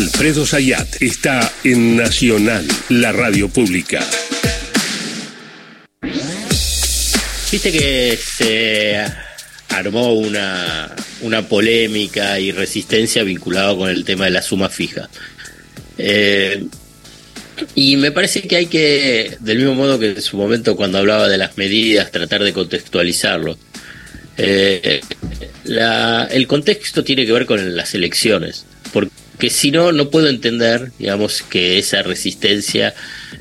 Alfredo 0.00 0.46
Sayat 0.46 1.02
está 1.02 1.52
en 1.62 1.94
Nacional, 1.94 2.66
la 2.88 3.12
radio 3.12 3.50
pública. 3.50 4.00
Viste 7.52 7.70
que 7.70 8.18
se 8.18 8.96
armó 9.68 10.14
una, 10.14 10.96
una 11.20 11.46
polémica 11.46 12.40
y 12.40 12.50
resistencia 12.50 13.24
vinculada 13.24 13.76
con 13.76 13.90
el 13.90 14.06
tema 14.06 14.24
de 14.24 14.30
la 14.30 14.40
suma 14.40 14.70
fija. 14.70 15.10
Eh, 15.98 16.64
y 17.74 17.98
me 17.98 18.10
parece 18.10 18.40
que 18.40 18.56
hay 18.56 18.66
que, 18.68 19.36
del 19.40 19.58
mismo 19.58 19.74
modo 19.74 19.98
que 19.98 20.12
en 20.12 20.22
su 20.22 20.38
momento 20.38 20.76
cuando 20.76 20.96
hablaba 20.96 21.28
de 21.28 21.36
las 21.36 21.58
medidas, 21.58 22.10
tratar 22.10 22.42
de 22.42 22.54
contextualizarlo. 22.54 23.58
Eh, 24.38 25.02
el 25.66 26.46
contexto 26.46 27.04
tiene 27.04 27.26
que 27.26 27.32
ver 27.32 27.44
con 27.44 27.76
las 27.76 27.94
elecciones, 27.94 28.64
porque 28.94 29.19
si 29.48 29.70
no, 29.70 29.92
no 29.92 30.10
puedo 30.10 30.28
entender, 30.28 30.92
digamos, 30.98 31.42
que 31.42 31.78
esa 31.78 32.02
resistencia 32.02 32.94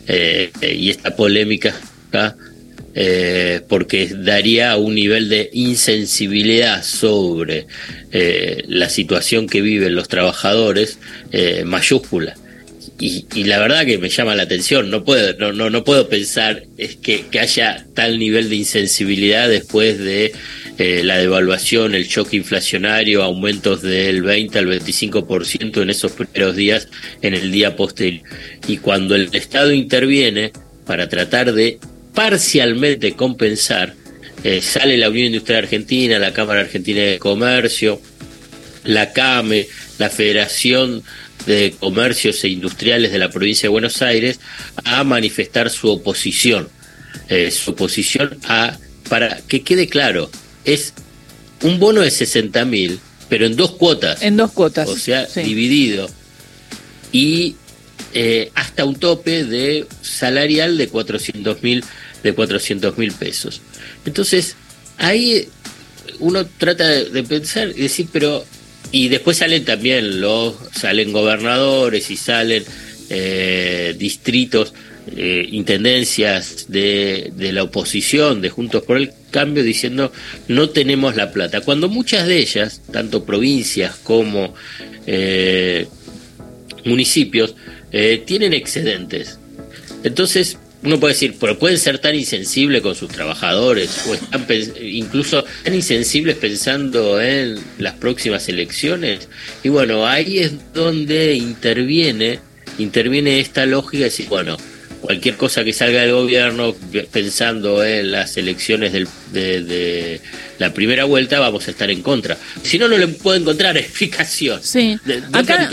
eh, 0.07 0.51
y 0.61 0.89
esta 0.89 1.15
polémica, 1.15 1.75
eh, 2.95 3.61
porque 3.67 4.13
daría 4.15 4.77
un 4.77 4.95
nivel 4.95 5.27
de 5.27 5.49
insensibilidad 5.51 6.83
sobre 6.83 7.67
la 8.11 8.89
situación 8.89 9.47
que 9.47 9.61
viven 9.61 9.93
los 9.93 10.07
trabajadores 10.07 10.99
mayúscula 11.65 12.35
y, 12.99 13.43
la 13.45 13.59
verdad 13.59 13.85
que 13.85 13.97
me 13.97 14.09
llama 14.09 14.35
la 14.35 14.43
atención, 14.43 14.89
no 14.89 15.05
puedo, 15.05 15.33
no, 15.37 15.53
no, 15.53 15.69
no 15.69 15.83
puedo 15.85 16.09
pensar 16.09 16.63
es 16.77 16.97
que, 16.97 17.25
que, 17.27 17.39
haya 17.39 17.85
tal 17.93 18.19
nivel 18.19 18.49
de 18.49 18.57
insensibilidad 18.57 19.47
después 19.47 19.97
de 19.99 20.33
eh, 20.77 21.01
la 21.03 21.17
devaluación, 21.17 21.95
el 21.95 22.09
choque 22.09 22.35
inflacionario, 22.37 23.23
aumentos 23.23 23.81
del 23.81 24.21
20 24.21 24.59
al 24.59 24.67
25% 24.67 25.81
en 25.81 25.89
esos 25.89 26.11
primeros 26.11 26.55
días, 26.57 26.89
en 27.21 27.33
el 27.33 27.51
día 27.51 27.75
posterior. 27.77 28.23
Y 28.67 28.77
cuando 28.77 29.15
el 29.15 29.29
Estado 29.33 29.71
interviene 29.71 30.51
para 30.85 31.07
tratar 31.07 31.53
de 31.53 31.79
parcialmente 32.13 33.13
compensar, 33.13 33.93
eh, 34.43 34.61
sale 34.61 34.97
la 34.97 35.09
Unión 35.09 35.27
Industrial 35.27 35.63
Argentina, 35.63 36.19
la 36.19 36.33
Cámara 36.33 36.61
Argentina 36.61 37.01
de 37.01 37.19
Comercio, 37.19 38.01
la 38.83 39.13
CAME, 39.13 39.67
la 39.97 40.09
Federación 40.09 41.03
de 41.45 41.75
Comercios 41.79 42.43
e 42.43 42.49
Industriales 42.49 43.11
de 43.11 43.19
la 43.19 43.29
provincia 43.29 43.63
de 43.63 43.69
Buenos 43.69 44.01
Aires 44.01 44.39
a 44.83 45.03
manifestar 45.03 45.69
su 45.69 45.89
oposición. 45.89 46.69
Eh, 47.27 47.51
su 47.51 47.71
oposición 47.71 48.37
a, 48.47 48.77
para 49.07 49.37
que 49.47 49.61
quede 49.61 49.87
claro, 49.87 50.29
es 50.65 50.93
un 51.61 51.79
bono 51.79 52.01
de 52.01 52.11
60 52.11 52.65
mil, 52.65 52.99
pero 53.27 53.45
en 53.45 53.55
dos 53.55 53.71
cuotas. 53.71 54.21
En 54.21 54.37
dos 54.37 54.51
cuotas. 54.51 54.87
O 54.89 54.97
sea, 54.97 55.25
dividido. 55.25 56.09
Y 57.11 57.55
eh, 58.13 58.51
hasta 58.55 58.85
un 58.85 58.95
tope 58.95 59.43
de 59.43 59.85
salarial 60.01 60.77
de 60.77 60.87
400 60.87 61.61
mil 61.63 61.83
de 62.23 62.33
400 62.33 62.97
mil 62.97 63.11
pesos. 63.13 63.61
Entonces, 64.05 64.55
ahí 64.97 65.47
uno 66.19 66.45
trata 66.45 66.87
de 66.87 67.23
pensar 67.23 67.69
y 67.69 67.83
decir, 67.83 68.07
pero 68.11 68.45
y 68.91 69.09
después 69.09 69.37
salen 69.37 69.65
también 69.65 70.21
los, 70.21 70.55
salen 70.73 71.11
gobernadores 71.11 72.09
y 72.09 72.17
salen 72.17 72.63
eh, 73.09 73.95
distritos, 73.97 74.73
eh, 75.15 75.47
intendencias 75.51 76.65
de, 76.67 77.31
de, 77.35 77.53
la 77.53 77.63
oposición, 77.63 78.41
de 78.41 78.49
Juntos 78.49 78.83
por 78.83 78.97
el 78.97 79.11
Cambio, 79.31 79.63
diciendo 79.63 80.11
no 80.47 80.69
tenemos 80.69 81.15
la 81.15 81.31
plata. 81.31 81.61
Cuando 81.61 81.89
muchas 81.89 82.27
de 82.27 82.39
ellas, 82.39 82.81
tanto 82.91 83.25
provincias 83.25 83.95
como 83.95 84.53
eh, 85.05 85.87
municipios, 86.85 87.55
tienen 88.25 88.53
excedentes. 88.53 89.39
Entonces, 90.03 90.59
uno 90.83 90.99
puede 90.99 91.13
decir, 91.13 91.35
pero 91.39 91.59
pueden 91.59 91.77
ser 91.77 91.99
tan 91.99 92.15
insensibles 92.15 92.81
con 92.81 92.95
sus 92.95 93.09
trabajadores, 93.09 94.05
o 94.07 94.13
están 94.13 94.45
incluso 94.81 95.43
tan 95.63 95.75
insensibles 95.75 96.37
pensando 96.37 97.21
en 97.21 97.59
las 97.77 97.95
próximas 97.95 98.47
elecciones. 98.47 99.27
Y 99.63 99.69
bueno, 99.69 100.07
ahí 100.07 100.39
es 100.39 100.73
donde 100.73 101.33
interviene, 101.35 102.39
interviene 102.77 103.39
esta 103.39 103.65
lógica 103.65 103.99
de 103.99 104.03
decir, 104.05 104.27
bueno, 104.29 104.57
cualquier 105.09 105.37
cosa 105.37 105.63
que 105.63 105.73
salga 105.73 106.01
del 106.01 106.11
gobierno 106.11 106.75
pensando 107.11 107.83
en 107.83 108.11
las 108.11 108.37
elecciones 108.37 108.93
del, 108.93 109.07
de, 109.31 110.21
la 110.59 110.71
primera 110.71 111.05
vuelta, 111.05 111.39
vamos 111.39 111.67
a 111.67 111.71
estar 111.71 111.89
en 111.89 112.03
contra. 112.03 112.37
Si 112.61 112.77
no, 112.77 112.87
no 112.87 112.95
le 112.95 113.07
puedo 113.07 113.35
encontrar 113.35 113.75
explicación. 113.79 114.61
Sí. 114.61 114.99
acá, 115.33 115.67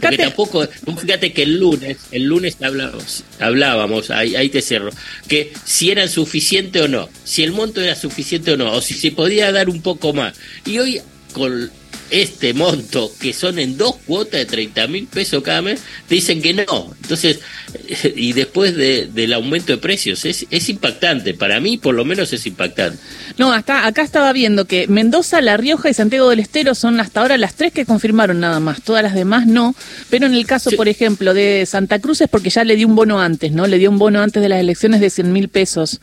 porque 0.00 0.16
tampoco, 0.18 0.66
fíjate 1.00 1.32
que 1.32 1.44
el 1.44 1.60
lunes, 1.60 1.98
el 2.10 2.24
lunes 2.24 2.56
hablábamos, 2.60 3.22
hablábamos 3.38 4.10
ahí, 4.10 4.34
ahí 4.34 4.48
te 4.48 4.60
cierro, 4.60 4.90
que 5.28 5.52
si 5.64 5.92
era 5.92 6.08
suficiente 6.08 6.82
o 6.82 6.88
no, 6.88 7.08
si 7.22 7.44
el 7.44 7.52
monto 7.52 7.80
era 7.80 7.94
suficiente 7.94 8.50
o 8.50 8.56
no, 8.56 8.72
o 8.72 8.80
si 8.80 8.94
se 8.94 9.12
podía 9.12 9.52
dar 9.52 9.68
un 9.68 9.80
poco 9.80 10.12
más. 10.12 10.34
Y 10.66 10.80
hoy 10.80 11.00
con 11.32 11.70
este 12.12 12.52
monto, 12.52 13.10
que 13.18 13.32
son 13.32 13.58
en 13.58 13.78
dos 13.78 13.96
cuotas 14.06 14.40
de 14.40 14.44
30 14.44 14.86
mil 14.86 15.06
pesos 15.06 15.42
cada 15.42 15.62
mes, 15.62 15.80
dicen 16.10 16.42
que 16.42 16.52
no. 16.52 16.94
Entonces, 17.02 17.40
y 18.16 18.34
después 18.34 18.76
del 18.76 19.32
aumento 19.32 19.72
de 19.72 19.78
precios, 19.78 20.24
es, 20.26 20.46
es 20.50 20.68
impactante. 20.68 21.32
Para 21.32 21.58
mí, 21.58 21.78
por 21.78 21.94
lo 21.94 22.04
menos, 22.04 22.32
es 22.34 22.46
impactante. 22.46 22.98
No, 23.38 23.52
hasta 23.52 23.86
acá 23.86 24.02
estaba 24.02 24.32
viendo 24.34 24.66
que 24.66 24.86
Mendoza, 24.88 25.40
La 25.40 25.56
Rioja 25.56 25.88
y 25.88 25.94
Santiago 25.94 26.28
del 26.28 26.40
Estero 26.40 26.74
son 26.74 27.00
hasta 27.00 27.22
ahora 27.22 27.38
las 27.38 27.54
tres 27.54 27.72
que 27.72 27.86
confirmaron 27.86 28.40
nada 28.40 28.60
más. 28.60 28.82
Todas 28.82 29.02
las 29.02 29.14
demás 29.14 29.46
no. 29.46 29.74
Pero 30.10 30.26
en 30.26 30.34
el 30.34 30.46
caso, 30.46 30.70
por 30.76 30.88
ejemplo, 30.88 31.32
de 31.32 31.64
Santa 31.66 31.98
Cruz 31.98 32.20
es 32.20 32.28
porque 32.28 32.50
ya 32.50 32.62
le 32.64 32.76
dio 32.76 32.86
un 32.86 32.94
bono 32.94 33.20
antes, 33.20 33.52
¿no? 33.52 33.66
Le 33.66 33.78
dio 33.78 33.90
un 33.90 33.98
bono 33.98 34.20
antes 34.20 34.42
de 34.42 34.50
las 34.50 34.60
elecciones 34.60 35.00
de 35.00 35.08
100 35.08 35.32
mil 35.32 35.48
pesos 35.48 36.00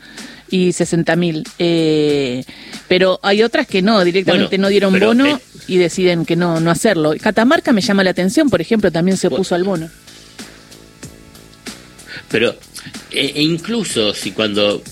y 0.50 0.72
60 0.72 1.16
mil. 1.16 1.44
Eh, 1.58 2.44
pero 2.88 3.20
hay 3.22 3.42
otras 3.42 3.66
que 3.66 3.82
no, 3.82 4.04
directamente 4.04 4.58
no 4.58 4.68
dieron 4.68 4.98
bono 4.98 5.26
eh, 5.26 5.38
y 5.66 5.78
deciden 5.78 6.26
que 6.26 6.36
no, 6.36 6.60
no 6.60 6.70
hacerlo. 6.70 7.14
Catamarca 7.20 7.72
me 7.72 7.80
llama 7.80 8.04
la 8.04 8.10
atención, 8.10 8.50
por 8.50 8.60
ejemplo, 8.60 8.90
también 8.90 9.16
se 9.16 9.28
opuso 9.28 9.54
al 9.54 9.64
bono. 9.64 9.88
Pero 12.30 12.56
e, 13.10 13.32
e 13.36 13.42
incluso 13.42 14.14
si 14.14 14.32
cuando 14.32 14.82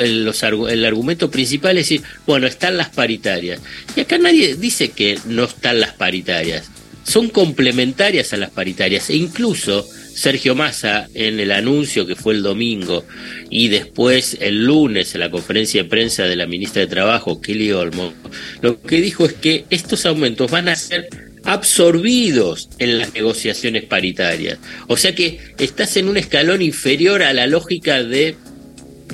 el, 0.00 0.24
los, 0.24 0.42
el 0.42 0.84
argumento 0.84 1.30
principal 1.30 1.78
es 1.78 1.88
decir, 1.88 2.02
bueno, 2.26 2.46
están 2.46 2.76
las 2.76 2.90
paritarias. 2.90 3.60
Y 3.94 4.00
acá 4.00 4.18
nadie 4.18 4.56
dice 4.56 4.90
que 4.90 5.18
no 5.26 5.44
están 5.44 5.80
las 5.80 5.92
paritarias. 5.92 6.70
Son 7.04 7.28
complementarias 7.28 8.32
a 8.32 8.36
las 8.36 8.50
paritarias. 8.50 9.10
E 9.10 9.16
incluso 9.16 9.86
Sergio 10.16 10.54
Massa 10.54 11.08
en 11.12 11.40
el 11.40 11.52
anuncio 11.52 12.06
que 12.06 12.16
fue 12.16 12.32
el 12.32 12.42
domingo 12.42 13.04
y 13.50 13.68
después 13.68 14.38
el 14.40 14.64
lunes 14.64 15.14
en 15.14 15.20
la 15.20 15.30
conferencia 15.30 15.82
de 15.82 15.90
prensa 15.90 16.22
de 16.24 16.36
la 16.36 16.46
ministra 16.46 16.80
de 16.80 16.88
Trabajo, 16.88 17.42
Kelly 17.42 17.70
Olmo, 17.72 18.14
lo 18.62 18.80
que 18.80 19.02
dijo 19.02 19.26
es 19.26 19.34
que 19.34 19.66
estos 19.68 20.06
aumentos 20.06 20.50
van 20.50 20.70
a 20.70 20.74
ser 20.74 21.10
absorbidos 21.44 22.70
en 22.78 22.98
las 22.98 23.12
negociaciones 23.12 23.84
paritarias. 23.84 24.58
O 24.86 24.96
sea 24.96 25.14
que 25.14 25.38
estás 25.58 25.98
en 25.98 26.08
un 26.08 26.16
escalón 26.16 26.62
inferior 26.62 27.22
a 27.22 27.34
la 27.34 27.46
lógica 27.46 28.02
de 28.02 28.36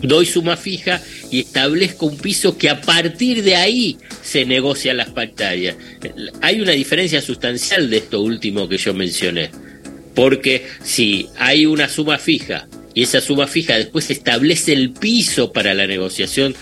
doy 0.02 0.24
suma 0.24 0.56
fija 0.56 1.02
y 1.32 1.40
establezco 1.40 2.06
un 2.06 2.16
piso 2.16 2.56
que 2.56 2.70
a 2.70 2.80
partir 2.80 3.42
de 3.42 3.56
ahí 3.56 3.98
se 4.22 4.44
negocian 4.44 4.98
las 4.98 5.10
paritarias. 5.10 5.74
Hay 6.40 6.60
una 6.60 6.72
diferencia 6.72 7.20
sustancial 7.20 7.90
de 7.90 7.96
esto 7.96 8.22
último 8.22 8.68
que 8.68 8.78
yo 8.78 8.94
mencioné. 8.94 9.50
Porque 10.14 10.66
si 10.82 11.28
hay 11.38 11.66
una 11.66 11.88
suma 11.88 12.18
fija 12.18 12.68
y 12.94 13.02
esa 13.02 13.20
suma 13.20 13.46
fija 13.46 13.76
después 13.76 14.10
establece 14.10 14.72
el 14.72 14.92
piso 14.92 15.52
para 15.52 15.74
la 15.74 15.86
negociación 15.86 16.54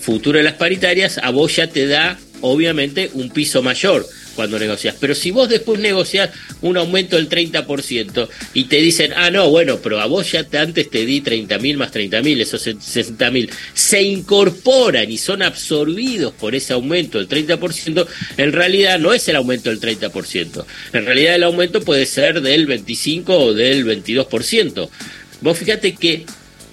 futura 0.00 0.38
de 0.38 0.44
las 0.44 0.54
paritarias, 0.54 1.18
a 1.18 1.30
vos 1.30 1.56
ya 1.56 1.66
te 1.68 1.86
da 1.86 2.18
obviamente 2.40 3.10
un 3.14 3.30
piso 3.30 3.62
mayor 3.62 4.06
cuando 4.34 4.58
negocias. 4.58 4.96
Pero 4.98 5.14
si 5.14 5.30
vos 5.30 5.48
después 5.48 5.80
negocias 5.80 6.30
un 6.60 6.76
aumento 6.76 7.16
del 7.16 7.28
30% 7.28 8.28
y 8.54 8.64
te 8.64 8.76
dicen, 8.76 9.12
ah, 9.16 9.30
no, 9.30 9.50
bueno, 9.50 9.78
pero 9.82 10.00
a 10.00 10.06
vos 10.06 10.30
ya 10.32 10.44
te, 10.44 10.58
antes 10.58 10.90
te 10.90 11.04
di 11.04 11.20
30 11.20 11.58
mil 11.58 11.76
más 11.76 11.90
30 11.90 12.22
mil, 12.22 12.40
esos 12.40 12.62
60 12.62 13.30
mil, 13.30 13.50
se 13.74 14.02
incorporan 14.02 15.10
y 15.10 15.18
son 15.18 15.42
absorbidos 15.42 16.32
por 16.34 16.54
ese 16.54 16.72
aumento 16.72 17.18
del 17.18 17.28
30%, 17.28 18.06
en 18.36 18.52
realidad 18.52 18.98
no 18.98 19.12
es 19.12 19.26
el 19.28 19.36
aumento 19.36 19.70
del 19.70 19.80
30%. 19.80 20.64
En 20.92 21.04
realidad 21.04 21.34
el 21.34 21.44
aumento 21.44 21.80
puede 21.80 22.06
ser 22.06 22.40
del 22.40 22.66
25 22.66 23.36
o 23.36 23.54
del 23.54 23.84
22%. 23.86 24.88
Vos 25.40 25.58
fíjate 25.58 25.94
que 25.94 26.24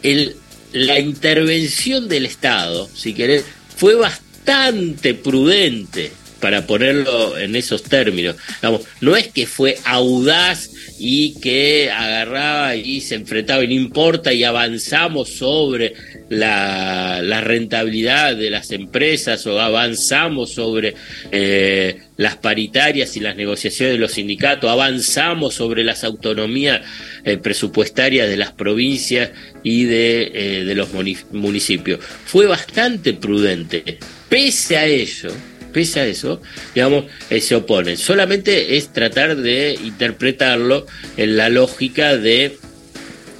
el, 0.03 0.35
la 0.73 0.99
intervención 0.99 2.07
del 2.07 2.25
Estado, 2.25 2.89
si 2.93 3.13
querés, 3.13 3.43
fue 3.75 3.95
bastante 3.95 5.13
prudente 5.13 6.11
para 6.39 6.65
ponerlo 6.65 7.37
en 7.37 7.55
esos 7.55 7.83
términos. 7.83 8.35
Vamos, 8.61 8.81
no 9.01 9.15
es 9.15 9.27
que 9.27 9.45
fue 9.45 9.77
audaz 9.85 10.69
y 10.99 11.39
que 11.39 11.89
agarraba 11.91 12.75
y 12.75 13.01
se 13.01 13.15
enfrentaba 13.15 13.63
y 13.63 13.67
no 13.67 13.73
importa 13.73 14.33
y 14.33 14.43
avanzamos 14.43 15.29
sobre 15.29 15.93
la, 16.29 17.21
la 17.23 17.41
rentabilidad 17.41 18.35
de 18.35 18.49
las 18.49 18.71
empresas 18.71 19.45
o 19.47 19.59
avanzamos 19.59 20.51
sobre 20.51 20.95
eh, 21.31 22.01
las 22.17 22.35
paritarias 22.35 23.15
y 23.15 23.21
las 23.21 23.35
negociaciones 23.37 23.93
de 23.93 23.99
los 23.99 24.11
sindicatos, 24.11 24.69
avanzamos 24.69 25.53
sobre 25.53 25.83
las 25.83 26.03
autonomías 26.03 26.81
eh, 27.23 27.37
presupuestarias 27.37 28.27
de 28.27 28.37
las 28.37 28.51
provincias 28.51 29.31
y 29.63 29.85
de, 29.85 30.31
eh, 30.33 30.65
de 30.65 30.75
los 30.75 30.89
municipios. 31.31 31.99
Fue 32.25 32.45
bastante 32.45 33.13
prudente. 33.13 33.97
Pese 34.27 34.77
a 34.77 34.85
ello, 34.85 35.31
pese 35.71 35.99
a 35.99 36.05
eso, 36.05 36.41
digamos, 36.73 37.05
eh, 37.29 37.41
se 37.41 37.55
oponen. 37.55 37.97
Solamente 37.97 38.77
es 38.77 38.91
tratar 38.93 39.35
de 39.35 39.77
interpretarlo 39.83 40.85
en 41.17 41.37
la 41.37 41.49
lógica 41.49 42.17
de, 42.17 42.57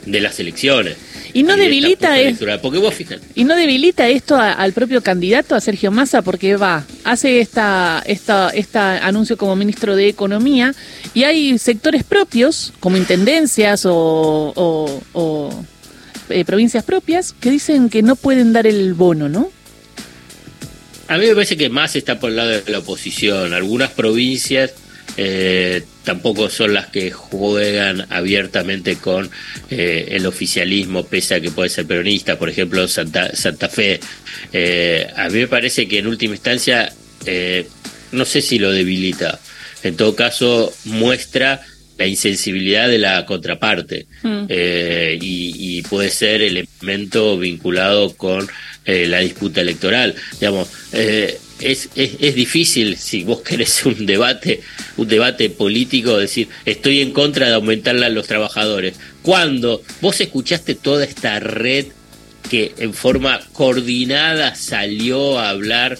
de 0.05 0.21
las 0.21 0.39
elecciones. 0.39 0.97
Y 1.33 1.43
no 1.43 1.55
debilita 1.57 2.19
esto. 2.19 2.45
Porque 2.61 2.79
vos 2.79 2.93
fíjate. 2.93 3.21
Y 3.35 3.43
no 3.43 3.55
debilita 3.55 4.07
esto 4.07 4.37
al 4.37 4.73
propio 4.73 5.01
candidato, 5.01 5.55
a 5.55 5.61
Sergio 5.61 5.91
Massa, 5.91 6.21
porque 6.21 6.55
va, 6.55 6.85
hace 7.03 7.39
esta, 7.39 8.01
esta, 8.05 8.49
esta 8.49 9.05
anuncio 9.05 9.37
como 9.37 9.55
ministro 9.55 9.95
de 9.95 10.07
Economía 10.07 10.73
y 11.13 11.23
hay 11.23 11.57
sectores 11.57 12.03
propios, 12.03 12.73
como 12.79 12.97
intendencias 12.97 13.85
o, 13.85 14.53
o, 15.13 15.63
eh, 16.29 16.45
provincias 16.45 16.83
propias, 16.83 17.33
que 17.39 17.51
dicen 17.51 17.89
que 17.89 18.01
no 18.01 18.15
pueden 18.15 18.53
dar 18.53 18.67
el 18.67 18.93
bono, 18.93 19.29
¿no? 19.29 19.51
A 21.09 21.17
mí 21.17 21.25
me 21.25 21.33
parece 21.33 21.57
que 21.57 21.69
más 21.69 21.95
está 21.95 22.19
por 22.19 22.29
el 22.29 22.35
lado 22.35 22.49
de 22.49 22.71
la 22.71 22.79
oposición. 22.79 23.55
Algunas 23.55 23.89
provincias 23.89 24.75
eh, 25.17 25.83
tampoco 26.03 26.51
son 26.51 26.75
las 26.75 26.85
que 26.85 27.09
juegan 27.09 28.05
abiertamente 28.11 28.95
con 28.97 29.27
eh, 29.71 30.09
el 30.11 30.27
oficialismo, 30.27 31.07
pese 31.07 31.33
a 31.33 31.41
que 31.41 31.49
puede 31.49 31.69
ser 31.69 31.87
peronista, 31.87 32.37
por 32.37 32.47
ejemplo, 32.47 32.87
Santa, 32.87 33.35
Santa 33.35 33.69
Fe. 33.69 33.99
Eh, 34.53 35.07
a 35.15 35.29
mí 35.29 35.39
me 35.39 35.47
parece 35.47 35.87
que 35.87 35.97
en 35.97 36.05
última 36.05 36.35
instancia, 36.35 36.93
no 38.11 38.25
sé 38.25 38.43
si 38.43 38.59
lo 38.59 38.71
debilita, 38.71 39.39
en 39.81 39.97
todo 39.97 40.15
caso 40.15 40.71
muestra 40.85 41.59
la 41.99 42.07
insensibilidad 42.07 42.87
de 42.87 42.97
la 42.97 43.25
contraparte 43.25 44.07
mm. 44.23 44.45
y, 44.49 45.77
y, 45.77 45.81
puede 45.83 46.09
ser 46.09 46.41
elemento 46.41 47.37
vinculado 47.37 48.15
con 48.15 48.47
la 48.85 49.19
disputa 49.19 49.61
electoral. 49.61 50.15
Digamos, 50.39 50.67
es, 51.61 51.89
es, 51.95 52.11
es, 52.19 52.35
difícil 52.35 52.97
si 52.97 53.23
vos 53.23 53.41
querés 53.41 53.85
un 53.85 54.05
debate, 54.05 54.61
un 54.97 55.07
debate 55.07 55.49
político, 55.49 56.17
decir 56.17 56.47
estoy 56.65 57.01
en 57.01 57.11
contra 57.11 57.47
de 57.47 57.55
aumentarle 57.55 58.05
a 58.05 58.09
los 58.09 58.27
trabajadores. 58.27 58.95
Cuando 59.21 59.81
vos 60.01 60.19
escuchaste 60.21 60.75
toda 60.75 61.03
esta 61.05 61.39
red 61.39 61.87
que 62.49 62.73
en 62.77 62.93
forma 62.93 63.39
coordinada 63.53 64.55
salió 64.55 65.37
a 65.39 65.49
hablar 65.49 65.99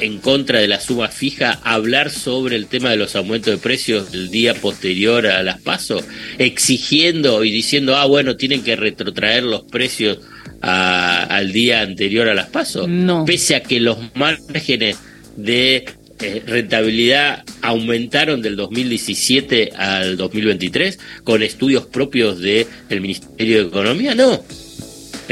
en 0.00 0.18
contra 0.18 0.60
de 0.60 0.68
la 0.68 0.80
suma 0.80 1.08
fija, 1.08 1.60
hablar 1.62 2.10
sobre 2.10 2.56
el 2.56 2.66
tema 2.66 2.90
de 2.90 2.96
los 2.96 3.16
aumentos 3.16 3.52
de 3.52 3.58
precios 3.58 4.12
el 4.12 4.30
día 4.30 4.54
posterior 4.54 5.26
a 5.26 5.42
las 5.42 5.60
pasos, 5.60 6.04
exigiendo 6.38 7.44
y 7.44 7.50
diciendo, 7.50 7.96
ah, 7.96 8.06
bueno, 8.06 8.36
tienen 8.36 8.62
que 8.62 8.76
retrotraer 8.76 9.42
los 9.42 9.62
precios 9.62 10.18
al 10.60 11.52
día 11.52 11.80
anterior 11.80 12.28
a 12.28 12.34
las 12.34 12.48
pasos, 12.48 12.88
pese 13.26 13.56
a 13.56 13.62
que 13.62 13.80
los 13.80 13.98
márgenes 14.14 14.96
de 15.36 15.84
eh, 16.20 16.42
rentabilidad 16.46 17.42
aumentaron 17.62 18.42
del 18.42 18.54
2017 18.54 19.72
al 19.76 20.16
2023 20.16 20.98
con 21.24 21.42
estudios 21.42 21.86
propios 21.86 22.38
del 22.38 22.66
Ministerio 23.00 23.62
de 23.62 23.68
Economía, 23.68 24.14
no. 24.14 24.40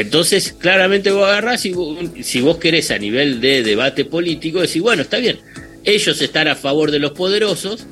Entonces, 0.00 0.54
claramente 0.58 1.10
vos 1.10 1.28
agarrás 1.28 1.66
y 1.66 1.74
si 2.22 2.40
vos 2.40 2.56
querés 2.56 2.90
a 2.90 2.98
nivel 2.98 3.40
de 3.40 3.62
debate 3.62 4.04
político, 4.04 4.60
decís, 4.60 4.80
bueno, 4.80 5.02
está 5.02 5.18
bien, 5.18 5.38
ellos 5.84 6.20
están 6.20 6.48
a 6.48 6.56
favor 6.56 6.90
de 6.90 6.98
los 6.98 7.12
poderosos, 7.12 7.86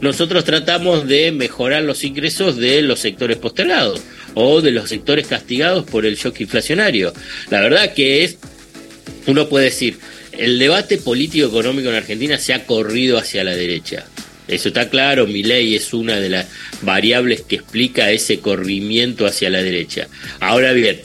nosotros 0.00 0.44
tratamos 0.44 1.06
de 1.06 1.32
mejorar 1.32 1.82
los 1.82 2.04
ingresos 2.04 2.56
de 2.56 2.82
los 2.82 3.00
sectores 3.00 3.36
postergados 3.36 4.00
o 4.34 4.60
de 4.60 4.70
los 4.70 4.88
sectores 4.88 5.26
castigados 5.26 5.84
por 5.84 6.06
el 6.06 6.16
shock 6.16 6.40
inflacionario. 6.40 7.12
La 7.50 7.60
verdad 7.60 7.92
que 7.94 8.24
es, 8.24 8.36
uno 9.26 9.48
puede 9.48 9.66
decir, 9.66 9.98
el 10.32 10.58
debate 10.58 10.98
político-económico 10.98 11.88
en 11.88 11.96
Argentina 11.96 12.38
se 12.38 12.54
ha 12.54 12.64
corrido 12.64 13.18
hacia 13.18 13.44
la 13.44 13.54
derecha. 13.56 14.04
Eso 14.46 14.68
está 14.68 14.88
claro, 14.88 15.26
mi 15.26 15.42
ley 15.42 15.74
es 15.74 15.92
una 15.92 16.18
de 16.18 16.30
las 16.30 16.46
variables 16.82 17.42
que 17.42 17.56
explica 17.56 18.10
ese 18.10 18.40
corrimiento 18.40 19.26
hacia 19.26 19.50
la 19.50 19.62
derecha. 19.62 20.08
Ahora 20.40 20.72
bien, 20.72 21.00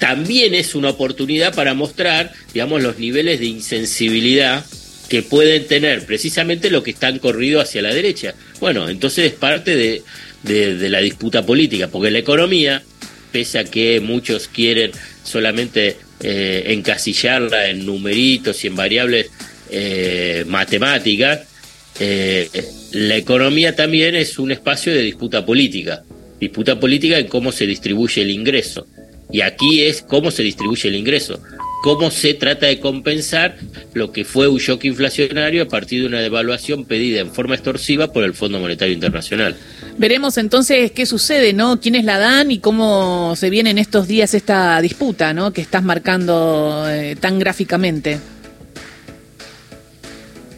también 0.00 0.54
es 0.54 0.74
una 0.74 0.88
oportunidad 0.88 1.54
para 1.54 1.74
mostrar, 1.74 2.32
digamos, 2.52 2.82
los 2.82 2.98
niveles 2.98 3.38
de 3.38 3.46
insensibilidad 3.46 4.64
que 5.10 5.22
pueden 5.22 5.66
tener 5.66 6.06
precisamente 6.06 6.70
lo 6.70 6.82
que 6.82 6.92
están 6.92 7.18
corrido 7.18 7.60
hacia 7.60 7.82
la 7.82 7.92
derecha. 7.92 8.34
Bueno, 8.60 8.88
entonces 8.88 9.26
es 9.26 9.38
parte 9.38 9.76
de, 9.76 10.88
la 10.88 11.00
disputa 11.00 11.44
política, 11.44 11.88
porque 11.88 12.10
la 12.10 12.18
economía, 12.18 12.82
pese 13.30 13.58
a 13.58 13.64
que 13.64 14.00
muchos 14.00 14.48
quieren 14.48 14.90
solamente 15.22 15.98
eh, 16.22 16.64
encasillarla 16.68 17.68
en 17.68 17.84
numeritos 17.84 18.64
y 18.64 18.68
en 18.68 18.76
variables 18.76 19.30
eh, 19.70 20.44
matemáticas, 20.48 21.40
eh, 21.98 22.48
la 22.92 23.16
economía 23.16 23.76
también 23.76 24.14
es 24.14 24.38
un 24.38 24.50
espacio 24.50 24.94
de 24.94 25.02
disputa 25.02 25.44
política, 25.44 26.02
disputa 26.40 26.80
política 26.80 27.18
en 27.18 27.26
cómo 27.26 27.52
se 27.52 27.66
distribuye 27.66 28.22
el 28.22 28.30
ingreso. 28.30 28.86
Y 29.32 29.42
aquí 29.42 29.84
es 29.84 30.02
cómo 30.02 30.30
se 30.30 30.42
distribuye 30.42 30.88
el 30.88 30.96
ingreso 30.96 31.40
cómo 31.80 32.10
se 32.10 32.34
trata 32.34 32.66
de 32.66 32.78
compensar 32.78 33.56
lo 33.94 34.12
que 34.12 34.24
fue 34.24 34.48
un 34.48 34.58
shock 34.58 34.84
inflacionario 34.84 35.62
a 35.62 35.66
partir 35.66 36.02
de 36.02 36.08
una 36.08 36.20
devaluación 36.20 36.84
pedida 36.84 37.20
en 37.20 37.32
forma 37.32 37.54
extorsiva 37.54 38.12
por 38.12 38.24
el 38.24 38.34
Fondo 38.34 38.60
Monetario 38.60 38.94
Internacional. 38.94 39.56
Veremos 39.96 40.38
entonces 40.38 40.92
qué 40.92 41.06
sucede, 41.06 41.52
¿no? 41.52 41.80
¿Quiénes 41.80 42.04
la 42.04 42.18
dan 42.18 42.50
y 42.50 42.58
cómo 42.58 43.34
se 43.36 43.50
viene 43.50 43.70
en 43.70 43.78
estos 43.78 44.08
días 44.08 44.34
esta 44.34 44.80
disputa, 44.80 45.32
¿no? 45.34 45.52
Que 45.52 45.60
estás 45.60 45.82
marcando 45.82 46.84
eh, 46.88 47.16
tan 47.18 47.38
gráficamente. 47.38 48.18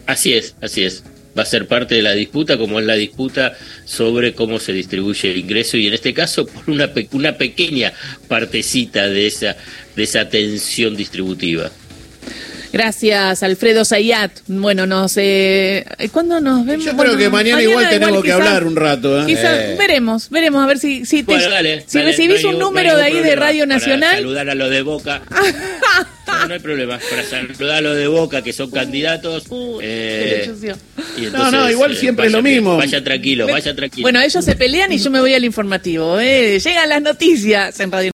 Así 0.06 0.34
es, 0.34 0.56
así 0.60 0.84
es. 0.84 1.04
Va 1.36 1.42
a 1.44 1.46
ser 1.46 1.66
parte 1.66 1.94
de 1.94 2.02
la 2.02 2.12
disputa, 2.12 2.58
como 2.58 2.78
es 2.78 2.86
la 2.86 2.94
disputa 2.94 3.56
sobre 3.84 4.34
cómo 4.34 4.58
se 4.58 4.72
distribuye 4.72 5.30
el 5.30 5.38
ingreso 5.38 5.76
y 5.76 5.86
en 5.86 5.94
este 5.94 6.12
caso 6.12 6.46
por 6.46 6.68
una, 6.68 6.90
una 7.12 7.38
pequeña 7.38 7.92
partecita 8.28 9.08
de 9.08 9.26
esa 9.26 9.56
de 9.96 10.02
esa 10.02 10.28
tensión 10.28 10.96
distributiva. 10.96 11.70
Gracias, 12.72 13.42
Alfredo 13.42 13.84
Zayat. 13.84 14.32
Bueno, 14.46 14.86
no 14.86 15.06
sé. 15.06 15.84
¿Cuándo 16.10 16.40
nos 16.40 16.64
vemos? 16.64 16.86
Yo 16.86 16.96
creo 16.96 17.18
que 17.18 17.28
mañana, 17.28 17.62
igual 17.62 17.86
tenemos 17.90 18.24
que 18.24 18.32
hablar 18.32 18.64
un 18.64 18.76
rato. 18.76 19.28
¿eh? 19.28 19.36
eh. 19.36 19.76
veremos, 19.78 20.30
veremos 20.30 20.64
a 20.64 20.66
ver 20.66 20.78
si, 20.78 21.04
si, 21.04 21.22
si 21.86 21.98
recibís 22.00 22.44
un 22.44 22.58
número 22.58 22.96
de 22.96 23.02
ahí 23.02 23.20
de 23.20 23.36
Radio 23.36 23.66
Nacional. 23.66 24.16
saludar 24.16 24.48
a 24.48 24.54
los 24.54 24.70
de 24.70 24.80
Boca. 24.80 25.20
no, 26.48 26.54
hay 26.54 26.60
problema. 26.60 26.98
Para 27.10 27.22
saludar 27.24 27.76
a 27.76 27.80
los 27.80 27.96
de 27.96 28.06
Boca 28.08 28.42
que 28.42 28.52
son 28.52 28.70
candidatos. 28.70 29.44
Eh, 29.82 30.52
no, 31.32 31.50
no, 31.50 31.70
igual 31.70 31.92
eh, 31.92 31.96
siempre 31.96 32.26
es 32.26 32.32
lo 32.32 32.42
mismo. 32.42 32.76
Vaya 32.76 33.02
tranquilo, 33.02 33.46
vaya 33.46 33.74
tranquilo. 33.74 34.04
Bueno, 34.04 34.20
ellos 34.20 34.44
se 34.44 34.56
pelean 34.56 34.92
y 34.92 34.98
yo 34.98 35.10
me 35.10 35.20
voy 35.20 35.34
al 35.34 35.44
informativo. 35.44 36.18
Llegan 36.20 36.88
las 36.88 37.02
noticias 37.02 37.78
en 37.80 37.92
Radio 37.92 38.10